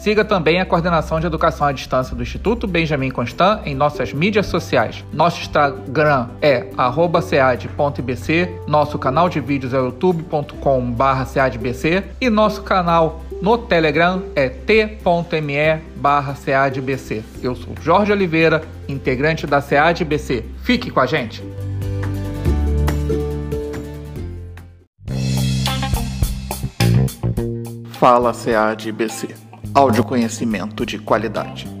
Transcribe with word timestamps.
Siga 0.00 0.22
também 0.22 0.60
a 0.60 0.66
coordenação 0.66 1.18
de 1.18 1.26
educação 1.26 1.66
à 1.66 1.72
distância 1.72 2.14
do 2.14 2.22
Instituto 2.22 2.66
Benjamin 2.66 3.10
Constant 3.10 3.62
em 3.64 3.74
nossas 3.74 4.12
mídias 4.12 4.44
sociais. 4.46 5.02
Nosso 5.10 5.40
Instagram 5.40 6.28
é 6.42 6.66
@cead.bc, 7.22 8.60
nosso 8.66 8.98
canal 8.98 9.30
de 9.30 9.40
vídeos 9.40 9.72
é 9.72 9.78
youtube.com/ceadbc 9.78 12.04
e 12.20 12.28
nosso 12.28 12.62
canal 12.62 13.22
no 13.40 13.56
Telegram 13.58 14.22
é 14.36 14.48
t.me 14.48 15.80
barra 15.96 16.34
CEADBC. 16.34 17.22
Eu 17.42 17.54
sou 17.54 17.74
Jorge 17.80 18.12
Oliveira, 18.12 18.62
integrante 18.88 19.46
da 19.46 19.60
CEADBC. 19.60 20.44
Fique 20.62 20.90
com 20.90 21.00
a 21.00 21.06
gente! 21.06 21.63
Fala 27.98 28.34
CEADBC. 28.34 29.34
Áudio 29.72 30.04
conhecimento 30.04 30.84
de 30.84 30.98
qualidade. 30.98 31.73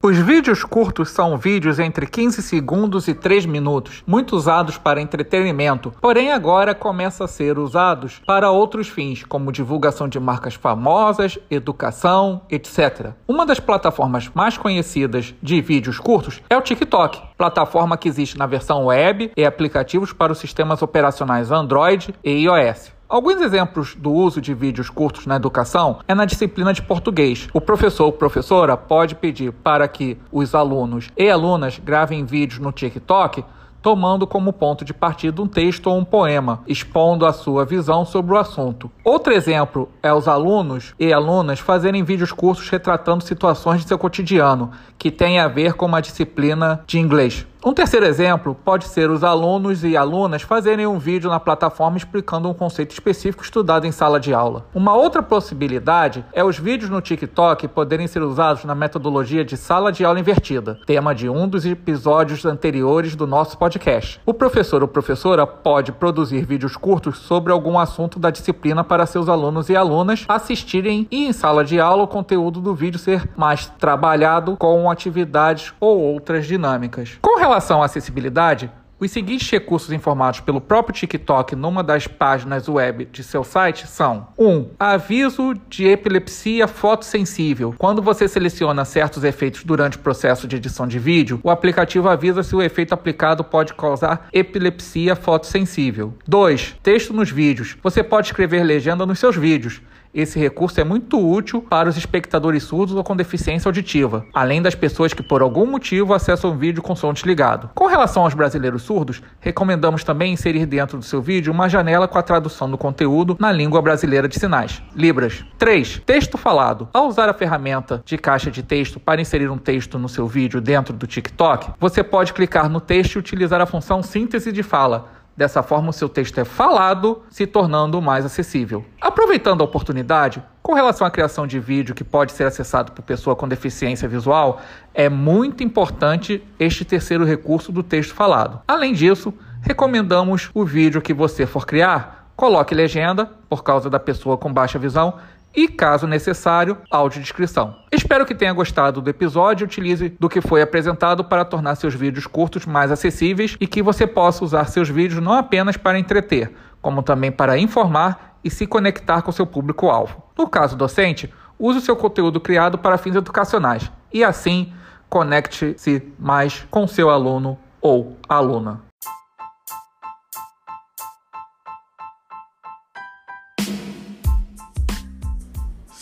Os 0.00 0.16
vídeos 0.16 0.62
curtos 0.62 1.10
são 1.10 1.36
vídeos 1.36 1.80
entre 1.80 2.06
15 2.06 2.40
segundos 2.40 3.08
e 3.08 3.14
3 3.14 3.46
minutos, 3.46 4.04
muito 4.06 4.36
usados 4.36 4.78
para 4.78 5.00
entretenimento, 5.00 5.92
porém 6.00 6.30
agora 6.30 6.72
começam 6.72 7.24
a 7.24 7.28
ser 7.28 7.58
usados 7.58 8.22
para 8.24 8.48
outros 8.48 8.88
fins, 8.88 9.24
como 9.24 9.50
divulgação 9.50 10.08
de 10.08 10.20
marcas 10.20 10.54
famosas, 10.54 11.36
educação, 11.50 12.42
etc. 12.48 13.10
Uma 13.26 13.44
das 13.44 13.58
plataformas 13.58 14.30
mais 14.32 14.56
conhecidas 14.56 15.34
de 15.42 15.60
vídeos 15.60 15.98
curtos 15.98 16.40
é 16.48 16.56
o 16.56 16.62
TikTok, 16.62 17.20
plataforma 17.36 17.96
que 17.96 18.08
existe 18.08 18.38
na 18.38 18.46
versão 18.46 18.86
web 18.86 19.32
e 19.36 19.44
aplicativos 19.44 20.12
para 20.12 20.30
os 20.30 20.38
sistemas 20.38 20.80
operacionais 20.80 21.50
Android 21.50 22.14
e 22.22 22.44
iOS. 22.44 22.97
Alguns 23.08 23.40
exemplos 23.40 23.94
do 23.94 24.12
uso 24.12 24.38
de 24.38 24.52
vídeos 24.52 24.90
curtos 24.90 25.24
na 25.24 25.36
educação 25.36 26.00
é 26.06 26.14
na 26.14 26.26
disciplina 26.26 26.74
de 26.74 26.82
português. 26.82 27.48
O 27.54 27.60
professor 27.60 28.04
ou 28.04 28.12
professora 28.12 28.76
pode 28.76 29.14
pedir 29.14 29.50
para 29.50 29.88
que 29.88 30.18
os 30.30 30.54
alunos 30.54 31.08
e 31.16 31.30
alunas 31.30 31.80
gravem 31.82 32.26
vídeos 32.26 32.60
no 32.60 32.70
TikTok 32.70 33.42
tomando 33.80 34.26
como 34.26 34.52
ponto 34.52 34.84
de 34.84 34.92
partida 34.92 35.40
um 35.40 35.46
texto 35.46 35.86
ou 35.86 35.96
um 35.96 36.04
poema, 36.04 36.60
expondo 36.66 37.24
a 37.24 37.32
sua 37.32 37.64
visão 37.64 38.04
sobre 38.04 38.34
o 38.34 38.36
assunto. 38.36 38.90
Outro 39.02 39.32
exemplo 39.32 39.88
é 40.02 40.12
os 40.12 40.28
alunos 40.28 40.94
e 41.00 41.10
alunas 41.10 41.60
fazerem 41.60 42.04
vídeos 42.04 42.30
curtos 42.30 42.68
retratando 42.68 43.24
situações 43.24 43.80
de 43.80 43.88
seu 43.88 43.98
cotidiano, 43.98 44.70
que 44.98 45.10
têm 45.10 45.38
a 45.38 45.48
ver 45.48 45.72
com 45.72 45.86
uma 45.86 46.02
disciplina 46.02 46.82
de 46.86 46.98
inglês. 46.98 47.46
Um 47.64 47.72
terceiro 47.72 48.06
exemplo 48.06 48.54
pode 48.54 48.86
ser 48.86 49.10
os 49.10 49.24
alunos 49.24 49.82
e 49.82 49.96
alunas 49.96 50.42
fazerem 50.42 50.86
um 50.86 50.96
vídeo 50.96 51.28
na 51.28 51.40
plataforma 51.40 51.96
explicando 51.96 52.48
um 52.48 52.54
conceito 52.54 52.92
específico 52.92 53.42
estudado 53.42 53.84
em 53.84 53.90
sala 53.90 54.20
de 54.20 54.32
aula. 54.32 54.64
Uma 54.72 54.94
outra 54.94 55.24
possibilidade 55.24 56.24
é 56.32 56.44
os 56.44 56.56
vídeos 56.56 56.88
no 56.88 57.00
TikTok 57.00 57.66
poderem 57.66 58.06
ser 58.06 58.22
usados 58.22 58.64
na 58.64 58.76
metodologia 58.76 59.44
de 59.44 59.56
sala 59.56 59.90
de 59.90 60.04
aula 60.04 60.20
invertida, 60.20 60.78
tema 60.86 61.12
de 61.12 61.28
um 61.28 61.48
dos 61.48 61.66
episódios 61.66 62.46
anteriores 62.46 63.16
do 63.16 63.26
nosso 63.26 63.58
podcast. 63.58 64.20
O 64.24 64.32
professor 64.32 64.80
ou 64.82 64.88
professora 64.88 65.44
pode 65.44 65.90
produzir 65.90 66.46
vídeos 66.46 66.76
curtos 66.76 67.18
sobre 67.18 67.52
algum 67.52 67.76
assunto 67.76 68.20
da 68.20 68.30
disciplina 68.30 68.84
para 68.84 69.04
seus 69.04 69.28
alunos 69.28 69.68
e 69.68 69.74
alunas 69.74 70.24
assistirem 70.28 71.08
e 71.10 71.26
em 71.26 71.32
sala 71.32 71.64
de 71.64 71.80
aula 71.80 72.04
o 72.04 72.08
conteúdo 72.08 72.60
do 72.60 72.72
vídeo 72.72 73.00
ser 73.00 73.28
mais 73.36 73.66
trabalhado 73.80 74.56
com 74.56 74.88
atividades 74.88 75.74
ou 75.80 75.98
outras 75.98 76.46
dinâmicas. 76.46 77.18
Relação 77.38 77.80
à 77.80 77.86
acessibilidade, 77.86 78.68
os 79.00 79.12
seguintes 79.12 79.48
recursos 79.48 79.92
informados 79.92 80.40
pelo 80.40 80.60
próprio 80.60 80.92
TikTok 80.92 81.54
numa 81.54 81.84
das 81.84 82.08
páginas 82.08 82.68
web 82.68 83.04
de 83.04 83.22
seu 83.22 83.44
site 83.44 83.86
são: 83.86 84.26
1. 84.36 84.48
Um, 84.48 84.70
aviso 84.76 85.54
de 85.68 85.86
epilepsia 85.86 86.66
fotossensível. 86.66 87.72
Quando 87.78 88.02
você 88.02 88.26
seleciona 88.26 88.84
certos 88.84 89.22
efeitos 89.22 89.62
durante 89.62 89.96
o 89.96 90.00
processo 90.00 90.48
de 90.48 90.56
edição 90.56 90.88
de 90.88 90.98
vídeo, 90.98 91.38
o 91.44 91.50
aplicativo 91.50 92.08
avisa 92.08 92.42
se 92.42 92.56
o 92.56 92.60
efeito 92.60 92.92
aplicado 92.92 93.44
pode 93.44 93.72
causar 93.74 94.26
epilepsia 94.32 95.14
fotossensível. 95.14 96.14
2. 96.26 96.76
Texto 96.82 97.12
nos 97.14 97.30
vídeos. 97.30 97.76
Você 97.80 98.02
pode 98.02 98.26
escrever 98.26 98.64
legenda 98.64 99.06
nos 99.06 99.20
seus 99.20 99.36
vídeos. 99.36 99.80
Esse 100.18 100.36
recurso 100.36 100.80
é 100.80 100.84
muito 100.84 101.16
útil 101.16 101.62
para 101.62 101.88
os 101.88 101.96
espectadores 101.96 102.64
surdos 102.64 102.96
ou 102.96 103.04
com 103.04 103.14
deficiência 103.14 103.68
auditiva, 103.68 104.26
além 104.34 104.60
das 104.60 104.74
pessoas 104.74 105.14
que 105.14 105.22
por 105.22 105.42
algum 105.42 105.64
motivo 105.64 106.12
acessam 106.12 106.50
o 106.50 106.56
vídeo 106.56 106.82
com 106.82 106.96
som 106.96 107.12
desligado. 107.12 107.70
Com 107.72 107.86
relação 107.86 108.24
aos 108.24 108.34
brasileiros 108.34 108.82
surdos, 108.82 109.22
recomendamos 109.38 110.02
também 110.02 110.32
inserir 110.32 110.66
dentro 110.66 110.98
do 110.98 111.04
seu 111.04 111.22
vídeo 111.22 111.52
uma 111.52 111.68
janela 111.68 112.08
com 112.08 112.18
a 112.18 112.22
tradução 112.22 112.68
do 112.68 112.76
conteúdo 112.76 113.36
na 113.38 113.52
língua 113.52 113.80
brasileira 113.80 114.26
de 114.26 114.36
sinais, 114.36 114.82
Libras. 114.92 115.44
3. 115.56 116.02
Texto 116.04 116.36
falado. 116.36 116.88
Ao 116.92 117.06
usar 117.06 117.28
a 117.28 117.32
ferramenta 117.32 118.02
de 118.04 118.18
caixa 118.18 118.50
de 118.50 118.64
texto 118.64 118.98
para 118.98 119.20
inserir 119.20 119.48
um 119.48 119.56
texto 119.56 120.00
no 120.00 120.08
seu 120.08 120.26
vídeo 120.26 120.60
dentro 120.60 120.92
do 120.92 121.06
TikTok, 121.06 121.74
você 121.78 122.02
pode 122.02 122.32
clicar 122.32 122.68
no 122.68 122.80
texto 122.80 123.14
e 123.14 123.18
utilizar 123.20 123.60
a 123.60 123.66
função 123.66 124.02
síntese 124.02 124.50
de 124.50 124.64
fala 124.64 125.16
Dessa 125.38 125.62
forma, 125.62 125.90
o 125.90 125.92
seu 125.92 126.08
texto 126.08 126.36
é 126.40 126.44
falado, 126.44 127.22
se 127.30 127.46
tornando 127.46 128.02
mais 128.02 128.26
acessível. 128.26 128.84
Aproveitando 129.00 129.60
a 129.60 129.64
oportunidade, 129.64 130.42
com 130.60 130.74
relação 130.74 131.06
à 131.06 131.10
criação 131.12 131.46
de 131.46 131.60
vídeo 131.60 131.94
que 131.94 132.02
pode 132.02 132.32
ser 132.32 132.42
acessado 132.42 132.90
por 132.90 133.02
pessoa 133.02 133.36
com 133.36 133.46
deficiência 133.46 134.08
visual, 134.08 134.60
é 134.92 135.08
muito 135.08 135.62
importante 135.62 136.44
este 136.58 136.84
terceiro 136.84 137.24
recurso 137.24 137.70
do 137.70 137.84
texto 137.84 138.14
falado. 138.14 138.60
Além 138.66 138.92
disso, 138.92 139.32
recomendamos 139.62 140.50
o 140.52 140.64
vídeo 140.64 141.00
que 141.00 141.14
você 141.14 141.46
for 141.46 141.64
criar, 141.64 142.32
coloque 142.34 142.74
legenda, 142.74 143.30
por 143.48 143.62
causa 143.62 143.88
da 143.88 144.00
pessoa 144.00 144.36
com 144.36 144.52
baixa 144.52 144.76
visão, 144.76 145.18
e, 145.54 145.68
caso 145.68 146.06
necessário, 146.06 146.78
audiodescrição. 146.90 147.76
Espero 147.90 148.24
que 148.26 148.34
tenha 148.34 148.52
gostado 148.52 149.00
do 149.00 149.10
episódio 149.10 149.64
e 149.64 149.66
utilize 149.66 150.08
do 150.20 150.28
que 150.28 150.40
foi 150.40 150.62
apresentado 150.62 151.24
para 151.24 151.44
tornar 151.44 151.74
seus 151.74 151.94
vídeos 151.94 152.26
curtos 152.26 152.66
mais 152.66 152.92
acessíveis 152.92 153.56
e 153.60 153.66
que 153.66 153.82
você 153.82 154.06
possa 154.06 154.44
usar 154.44 154.64
seus 154.66 154.88
vídeos 154.88 155.22
não 155.22 155.32
apenas 155.32 155.76
para 155.76 155.98
entreter, 155.98 156.52
como 156.80 157.02
também 157.02 157.32
para 157.32 157.58
informar 157.58 158.38
e 158.44 158.50
se 158.50 158.66
conectar 158.66 159.22
com 159.22 159.32
seu 159.32 159.46
público-alvo. 159.46 160.22
No 160.36 160.48
caso 160.48 160.76
docente, 160.76 161.32
use 161.58 161.78
o 161.78 161.82
seu 161.82 161.96
conteúdo 161.96 162.40
criado 162.40 162.78
para 162.78 162.98
fins 162.98 163.16
educacionais 163.16 163.90
e 164.12 164.22
assim 164.22 164.72
conecte-se 165.08 166.02
mais 166.18 166.66
com 166.70 166.86
seu 166.86 167.10
aluno 167.10 167.58
ou 167.80 168.16
aluna. 168.28 168.87